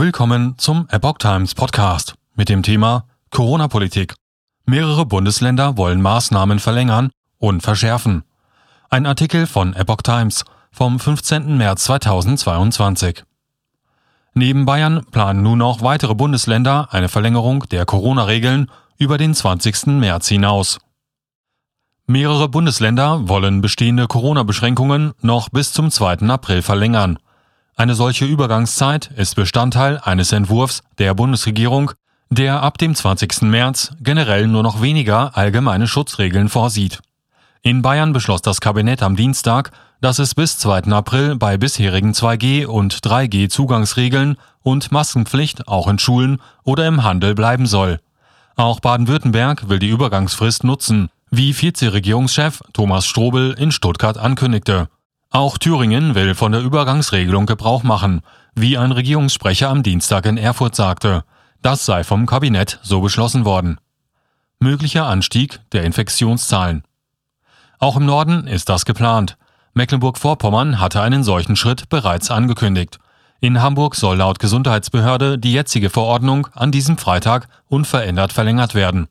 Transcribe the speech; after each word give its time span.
Willkommen 0.00 0.56
zum 0.58 0.86
Epoch 0.90 1.18
Times 1.18 1.56
Podcast 1.56 2.14
mit 2.36 2.48
dem 2.48 2.62
Thema 2.62 3.06
Corona-Politik. 3.30 4.14
Mehrere 4.64 5.04
Bundesländer 5.04 5.76
wollen 5.76 6.00
Maßnahmen 6.00 6.60
verlängern 6.60 7.10
und 7.38 7.62
verschärfen. 7.62 8.22
Ein 8.90 9.06
Artikel 9.06 9.48
von 9.48 9.74
Epoch 9.74 10.02
Times 10.02 10.44
vom 10.70 11.00
15. 11.00 11.56
März 11.56 11.82
2022. 11.82 13.24
Neben 14.34 14.66
Bayern 14.66 15.04
planen 15.10 15.42
nun 15.42 15.60
auch 15.62 15.82
weitere 15.82 16.14
Bundesländer 16.14 16.86
eine 16.92 17.08
Verlängerung 17.08 17.64
der 17.68 17.84
Corona-Regeln 17.84 18.70
über 18.98 19.18
den 19.18 19.34
20. 19.34 19.86
März 19.86 20.28
hinaus. 20.28 20.78
Mehrere 22.06 22.48
Bundesländer 22.48 23.28
wollen 23.28 23.62
bestehende 23.62 24.06
Corona-Beschränkungen 24.06 25.14
noch 25.22 25.48
bis 25.48 25.72
zum 25.72 25.90
2. 25.90 26.18
April 26.28 26.62
verlängern. 26.62 27.18
Eine 27.78 27.94
solche 27.94 28.24
Übergangszeit 28.24 29.08
ist 29.14 29.36
Bestandteil 29.36 30.00
eines 30.02 30.32
Entwurfs 30.32 30.82
der 30.98 31.14
Bundesregierung, 31.14 31.92
der 32.28 32.60
ab 32.60 32.76
dem 32.76 32.92
20. 32.92 33.42
März 33.42 33.92
generell 34.00 34.48
nur 34.48 34.64
noch 34.64 34.82
weniger 34.82 35.36
allgemeine 35.36 35.86
Schutzregeln 35.86 36.48
vorsieht. 36.48 36.98
In 37.62 37.80
Bayern 37.80 38.12
beschloss 38.12 38.42
das 38.42 38.60
Kabinett 38.60 39.00
am 39.00 39.14
Dienstag, 39.14 39.70
dass 40.00 40.18
es 40.18 40.34
bis 40.34 40.58
2. 40.58 40.90
April 40.90 41.36
bei 41.36 41.56
bisherigen 41.56 42.14
2G 42.14 42.66
und 42.66 42.94
3G 42.94 43.48
Zugangsregeln 43.48 44.38
und 44.64 44.90
Maskenpflicht 44.90 45.68
auch 45.68 45.86
in 45.86 46.00
Schulen 46.00 46.42
oder 46.64 46.84
im 46.88 47.04
Handel 47.04 47.36
bleiben 47.36 47.66
soll. 47.66 48.00
Auch 48.56 48.80
Baden-Württemberg 48.80 49.68
will 49.68 49.78
die 49.78 49.90
Übergangsfrist 49.90 50.64
nutzen, 50.64 51.10
wie 51.30 51.54
Vizeregierungschef 51.56 52.60
Thomas 52.72 53.06
Strobel 53.06 53.52
in 53.52 53.70
Stuttgart 53.70 54.18
ankündigte. 54.18 54.88
Auch 55.30 55.58
Thüringen 55.58 56.14
will 56.14 56.34
von 56.34 56.52
der 56.52 56.62
Übergangsregelung 56.62 57.44
Gebrauch 57.44 57.82
machen, 57.82 58.22
wie 58.54 58.78
ein 58.78 58.92
Regierungssprecher 58.92 59.68
am 59.68 59.82
Dienstag 59.82 60.24
in 60.24 60.38
Erfurt 60.38 60.74
sagte. 60.74 61.22
Das 61.60 61.84
sei 61.84 62.02
vom 62.02 62.24
Kabinett 62.24 62.80
so 62.82 63.02
beschlossen 63.02 63.44
worden. 63.44 63.78
Möglicher 64.58 65.06
Anstieg 65.06 65.60
der 65.72 65.84
Infektionszahlen. 65.84 66.82
Auch 67.78 67.96
im 67.96 68.06
Norden 68.06 68.46
ist 68.46 68.70
das 68.70 68.86
geplant. 68.86 69.36
Mecklenburg-Vorpommern 69.74 70.80
hatte 70.80 71.02
einen 71.02 71.22
solchen 71.22 71.56
Schritt 71.56 71.90
bereits 71.90 72.30
angekündigt. 72.30 72.98
In 73.40 73.60
Hamburg 73.60 73.96
soll 73.96 74.16
laut 74.16 74.38
Gesundheitsbehörde 74.38 75.38
die 75.38 75.52
jetzige 75.52 75.90
Verordnung 75.90 76.48
an 76.54 76.72
diesem 76.72 76.96
Freitag 76.96 77.48
unverändert 77.68 78.32
verlängert 78.32 78.74
werden. 78.74 79.08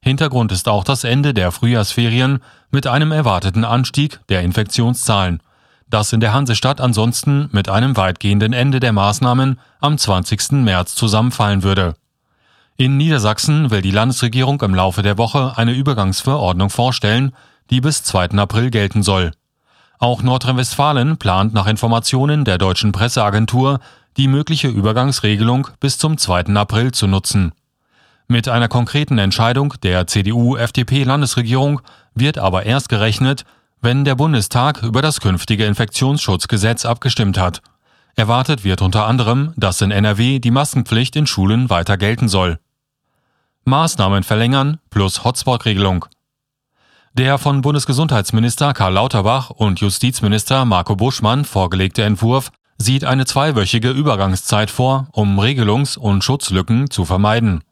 Hintergrund 0.00 0.50
ist 0.50 0.66
auch 0.66 0.82
das 0.82 1.04
Ende 1.04 1.34
der 1.34 1.52
Frühjahrsferien 1.52 2.38
mit 2.70 2.86
einem 2.86 3.12
erwarteten 3.12 3.64
Anstieg 3.64 4.18
der 4.30 4.40
Infektionszahlen 4.40 5.42
das 5.90 6.12
in 6.12 6.20
der 6.20 6.32
Hansestadt 6.32 6.80
ansonsten 6.80 7.48
mit 7.52 7.68
einem 7.68 7.96
weitgehenden 7.96 8.52
Ende 8.52 8.80
der 8.80 8.92
Maßnahmen 8.92 9.58
am 9.80 9.98
20. 9.98 10.52
März 10.52 10.94
zusammenfallen 10.94 11.62
würde. 11.62 11.94
In 12.76 12.96
Niedersachsen 12.96 13.70
will 13.70 13.82
die 13.82 13.90
Landesregierung 13.90 14.60
im 14.62 14.74
Laufe 14.74 15.02
der 15.02 15.18
Woche 15.18 15.54
eine 15.56 15.72
Übergangsverordnung 15.72 16.70
vorstellen, 16.70 17.32
die 17.70 17.80
bis 17.80 18.04
2. 18.04 18.30
April 18.38 18.70
gelten 18.70 19.02
soll. 19.02 19.32
Auch 19.98 20.22
Nordrhein-Westfalen 20.22 21.16
plant 21.16 21.54
nach 21.54 21.66
Informationen 21.66 22.44
der 22.44 22.58
deutschen 22.58 22.92
Presseagentur, 22.92 23.80
die 24.16 24.28
mögliche 24.28 24.68
Übergangsregelung 24.68 25.68
bis 25.80 25.98
zum 25.98 26.18
2. 26.18 26.54
April 26.54 26.92
zu 26.92 27.08
nutzen. 27.08 27.52
Mit 28.28 28.48
einer 28.48 28.68
konkreten 28.68 29.18
Entscheidung 29.18 29.74
der 29.82 30.06
CDU-FDP-Landesregierung 30.06 31.80
wird 32.14 32.38
aber 32.38 32.64
erst 32.64 32.88
gerechnet, 32.88 33.44
wenn 33.80 34.04
der 34.04 34.14
Bundestag 34.14 34.82
über 34.82 35.02
das 35.02 35.20
künftige 35.20 35.64
Infektionsschutzgesetz 35.64 36.84
abgestimmt 36.84 37.38
hat. 37.38 37.62
Erwartet 38.16 38.64
wird 38.64 38.82
unter 38.82 39.06
anderem, 39.06 39.52
dass 39.56 39.80
in 39.80 39.90
NRW 39.90 40.40
die 40.40 40.50
Maskenpflicht 40.50 41.14
in 41.14 41.26
Schulen 41.26 41.70
weiter 41.70 41.96
gelten 41.96 42.28
soll. 42.28 42.58
Maßnahmen 43.64 44.24
verlängern 44.24 44.78
plus 44.90 45.24
Hotspot-Regelung. 45.24 46.06
Der 47.14 47.38
von 47.38 47.60
Bundesgesundheitsminister 47.60 48.72
Karl 48.74 48.94
Lauterbach 48.94 49.50
und 49.50 49.80
Justizminister 49.80 50.64
Marco 50.64 50.96
Buschmann 50.96 51.44
vorgelegte 51.44 52.02
Entwurf 52.02 52.50
sieht 52.78 53.04
eine 53.04 53.26
zweiwöchige 53.26 53.90
Übergangszeit 53.90 54.70
vor, 54.70 55.08
um 55.12 55.38
Regelungs- 55.38 55.98
und 55.98 56.22
Schutzlücken 56.22 56.90
zu 56.90 57.04
vermeiden. 57.04 57.62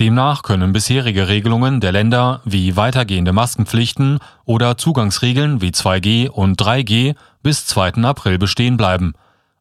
Demnach 0.00 0.42
können 0.42 0.72
bisherige 0.72 1.28
Regelungen 1.28 1.80
der 1.80 1.92
Länder 1.92 2.40
wie 2.44 2.76
weitergehende 2.76 3.32
Maskenpflichten 3.32 4.18
oder 4.44 4.76
Zugangsregeln 4.76 5.60
wie 5.60 5.70
2G 5.70 6.28
und 6.28 6.60
3G 6.60 7.14
bis 7.44 7.66
2. 7.66 8.02
April 8.02 8.38
bestehen 8.38 8.76
bleiben, 8.76 9.12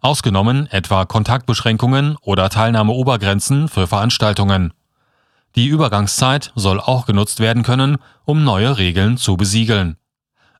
ausgenommen 0.01 0.65
etwa 0.71 1.05
Kontaktbeschränkungen 1.05 2.17
oder 2.21 2.49
Teilnahmeobergrenzen 2.49 3.67
für 3.67 3.85
Veranstaltungen. 3.85 4.73
Die 5.55 5.67
Übergangszeit 5.67 6.51
soll 6.55 6.79
auch 6.79 7.05
genutzt 7.05 7.39
werden 7.39 7.61
können, 7.61 7.97
um 8.25 8.43
neue 8.43 8.79
Regeln 8.79 9.17
zu 9.17 9.37
besiegeln. 9.37 9.97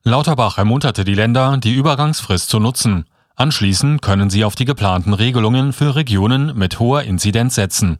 Lauterbach 0.04 0.56
ermunterte 0.56 1.04
die 1.04 1.14
Länder, 1.14 1.56
die 1.56 1.74
Übergangsfrist 1.74 2.48
zu 2.48 2.60
nutzen. 2.60 3.06
Anschließend 3.34 4.02
können 4.02 4.30
sie 4.30 4.44
auf 4.44 4.54
die 4.54 4.66
geplanten 4.66 5.14
Regelungen 5.14 5.72
für 5.72 5.96
Regionen 5.96 6.56
mit 6.56 6.78
hoher 6.78 7.02
Inzidenz 7.02 7.56
setzen. 7.56 7.98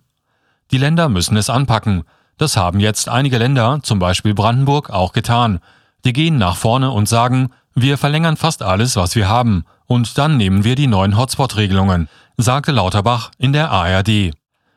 Die 0.71 0.79
Länder 0.79 1.09
müssen 1.09 1.37
es 1.37 1.51
anpacken. 1.51 2.05
Das 2.39 2.57
haben 2.57 2.81
jetzt 2.81 3.09
einige 3.09 3.39
Länder, 3.39 3.81
zum 3.83 3.99
Beispiel 3.99 4.35
Brandenburg, 4.35 4.91
auch 4.91 5.13
getan. 5.13 5.61
Die 6.05 6.13
gehen 6.13 6.37
nach 6.37 6.57
vorne 6.57 6.91
und 6.91 7.09
sagen, 7.09 7.51
wir 7.75 7.99
verlängern 7.99 8.37
fast 8.37 8.63
alles, 8.63 8.97
was 8.97 9.17
wir 9.17 9.29
haben, 9.29 9.65
und 9.87 10.19
dann 10.19 10.37
nehmen 10.37 10.65
wir 10.65 10.75
die 10.75 10.87
neuen 10.87 11.17
Hotspot-Regelungen, 11.17 12.09
sagte 12.37 12.73
Lauterbach 12.73 13.31
in 13.39 13.53
der 13.53 13.71
ARD. 13.71 14.33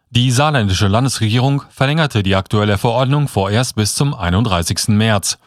Die 0.10 0.32
saarländische 0.32 0.88
Landesregierung 0.88 1.64
verlängerte 1.70 2.24
die 2.24 2.36
aktuelle 2.36 2.78
Verordnung 2.78 3.28
vorerst 3.28 3.76
bis 3.76 3.94
zum 3.96 4.14
31. 4.14 4.90
März. 4.90 5.38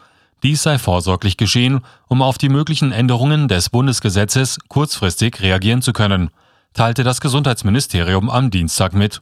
Dies 0.43 0.63
sei 0.63 0.77
vorsorglich 0.77 1.37
geschehen, 1.37 1.81
um 2.07 2.21
auf 2.21 2.37
die 2.37 2.49
möglichen 2.49 2.91
Änderungen 2.91 3.47
des 3.47 3.69
Bundesgesetzes 3.69 4.59
kurzfristig 4.67 5.41
reagieren 5.41 5.81
zu 5.81 5.93
können, 5.93 6.29
teilte 6.73 7.03
das 7.03 7.21
Gesundheitsministerium 7.21 8.29
am 8.29 8.49
Dienstag 8.49 8.93
mit. 8.93 9.21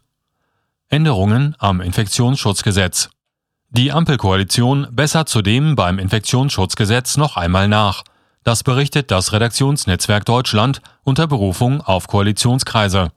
Änderungen 0.91 1.55
am 1.59 1.81
Infektionsschutzgesetz. 1.81 3.11
Die 3.69 3.91
Ampelkoalition 3.91 4.87
bessert 4.89 5.29
zudem 5.29 5.75
beim 5.75 5.99
Infektionsschutzgesetz 5.99 7.15
noch 7.15 7.37
einmal 7.37 7.67
nach. 7.67 8.03
Das 8.43 8.63
berichtet 8.63 9.11
das 9.11 9.31
Redaktionsnetzwerk 9.31 10.25
Deutschland 10.25 10.81
unter 11.03 11.27
Berufung 11.27 11.81
auf 11.81 12.07
Koalitionskreise. 12.07 13.11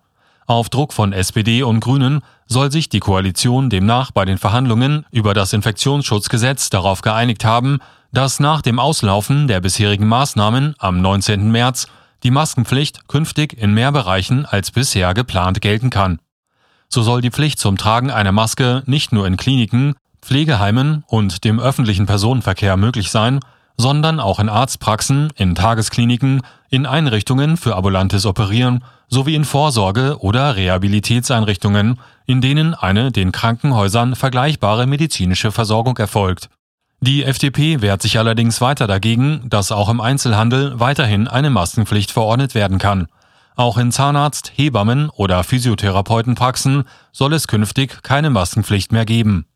Auf 0.47 0.69
Druck 0.69 0.93
von 0.93 1.15
SPD 1.15 1.63
und 1.63 1.81
Grünen 1.81 2.21
soll 2.47 2.71
sich 2.71 2.91
die 2.91 3.01
Koalition 3.01 3.71
demnach 3.71 4.11
bei 4.11 4.27
den 4.27 4.37
Verhandlungen 4.37 5.07
über 5.11 5.33
das 5.33 5.55
Infektionsschutzgesetz 5.55 6.69
darauf 6.69 7.01
geeinigt 7.01 7.47
haben, 7.47 7.79
dass 8.13 8.39
nach 8.39 8.61
dem 8.61 8.79
Auslaufen 8.79 9.49
der 9.49 9.63
bisherigen 9.63 10.09
Maßnahmen 10.09 10.75
am 10.79 11.01
19. 11.01 11.51
März 11.51 11.87
die 12.23 12.31
Maskenpflicht 12.31 13.09
künftig 13.09 13.57
in 13.57 13.73
mehr 13.73 13.93
Bereichen 13.93 14.45
als 14.45 14.71
bisher 14.71 15.15
geplant 15.15 15.63
gelten 15.63 15.89
kann. 15.89 16.19
So 16.95 17.01
soll 17.01 17.23
die 17.23 17.31
Pflicht 17.31 17.59
zum 17.59 17.79
Tragen 17.79 18.11
einer 18.11 18.33
Maske 18.33 18.83
nicht 18.85 19.13
nur 19.13 19.27
in 19.27 19.39
Kliniken, 19.39 19.95
Pflegeheimen 20.21 21.05
und 21.07 21.43
dem 21.43 21.59
öffentlichen 21.59 22.05
Personenverkehr 22.05 22.77
möglich 22.77 23.11
sein, 23.11 23.41
sondern 23.79 24.21
auch 24.21 24.39
in 24.39 24.51
Arztpraxen, 24.51 25.31
in 25.37 25.55
Tageskliniken, 25.55 26.43
in 26.69 26.85
Einrichtungen 26.85 27.57
für 27.57 27.77
ambulantes 27.77 28.27
Operieren 28.27 28.85
sowie 29.09 29.37
in 29.37 29.47
Vorsorge- 29.47 30.19
oder 30.21 30.55
Rehabilitätseinrichtungen, 30.55 31.99
in 32.27 32.43
denen 32.43 32.75
eine 32.75 33.11
den 33.11 33.33
Krankenhäusern 33.33 34.15
vergleichbare 34.15 34.87
medizinische 34.87 35.51
Versorgung 35.51 35.97
erfolgt. 35.97 36.51
Die 37.01 37.25
FDP 37.25 37.81
wehrt 37.81 38.03
sich 38.03 38.19
allerdings 38.19 38.61
weiter 38.61 38.87
dagegen, 38.87 39.49
dass 39.49 39.73
auch 39.73 39.89
im 39.89 40.03
Einzelhandel 40.03 40.79
weiterhin 40.79 41.27
eine 41.27 41.49
Maskenpflicht 41.49 42.11
verordnet 42.11 42.55
werden 42.55 42.77
kann. 42.77 43.07
Auch 43.55 43.77
in 43.77 43.93
Zahnarzt-, 43.93 44.53
Hebammen- 44.57 45.11
oder 45.11 45.45
Physiotherapeutenpraxen 45.45 46.85
soll 47.13 47.35
es 47.35 47.49
künftig 47.49 48.03
keine 48.03 48.31
Maskenpflicht 48.31 48.93
mehr 48.93 49.05
geben. 49.05 49.47